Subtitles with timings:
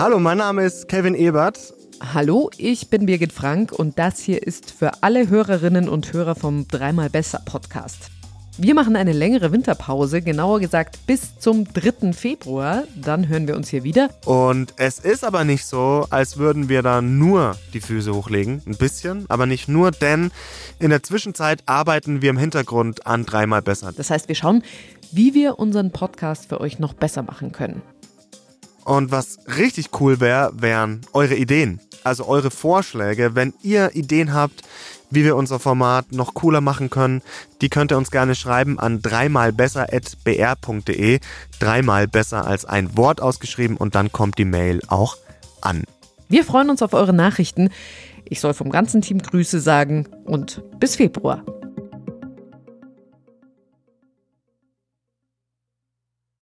[0.00, 1.74] Hallo, mein Name ist Kevin Ebert.
[2.14, 6.66] Hallo, ich bin Birgit Frank und das hier ist für alle Hörerinnen und Hörer vom
[6.66, 8.10] Dreimal Besser Podcast.
[8.56, 12.14] Wir machen eine längere Winterpause, genauer gesagt bis zum 3.
[12.14, 12.84] Februar.
[12.96, 14.08] Dann hören wir uns hier wieder.
[14.24, 18.62] Und es ist aber nicht so, als würden wir da nur die Füße hochlegen.
[18.64, 20.30] Ein bisschen, aber nicht nur, denn
[20.78, 23.92] in der Zwischenzeit arbeiten wir im Hintergrund an dreimal besser.
[23.94, 24.62] Das heißt, wir schauen,
[25.12, 27.82] wie wir unseren Podcast für euch noch besser machen können.
[28.84, 31.80] Und was richtig cool wäre, wären eure Ideen.
[32.02, 33.34] Also eure Vorschläge.
[33.34, 34.62] Wenn ihr Ideen habt,
[35.10, 37.22] wie wir unser Format noch cooler machen können,
[37.60, 41.20] die könnt ihr uns gerne schreiben an dreimalbesser.br.de.
[41.58, 45.18] Dreimal besser als ein Wort ausgeschrieben und dann kommt die Mail auch
[45.60, 45.84] an.
[46.28, 47.68] Wir freuen uns auf eure Nachrichten.
[48.24, 51.44] Ich soll vom ganzen Team Grüße sagen und bis Februar.